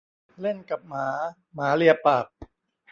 [0.41, 1.07] เล่นกับหมา
[1.53, 2.25] หมาเลียปาก